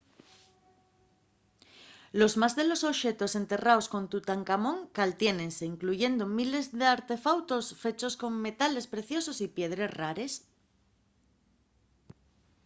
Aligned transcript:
los 2.19 2.33
más 2.41 2.53
de 2.59 2.63
los 2.69 2.81
oxetos 2.91 3.31
enterraos 3.41 3.89
con 3.93 4.03
tutancamón 4.13 4.77
caltiénense 4.97 5.63
incluyendo 5.73 6.23
miles 6.37 6.65
d’artefautos 6.79 7.65
fechos 7.83 8.13
con 8.21 8.31
metales 8.47 8.85
preciosos 8.93 9.37
y 9.45 9.47
piedres 9.57 9.89
rares 10.01 10.33